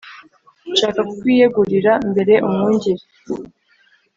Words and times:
nshaka 0.71 0.99
kukwiyegurira: 1.09 1.93
mbere 2.11 2.33
umwungeri, 2.47 3.03